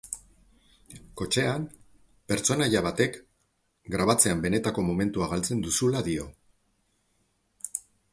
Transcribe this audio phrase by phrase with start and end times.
[1.19, 1.65] Kotxean,
[2.31, 3.19] pertsonaia batek,
[3.95, 6.25] grabatzean benetako momentua galtzen duzula dio.